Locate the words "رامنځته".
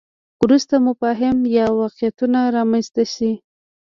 2.55-3.03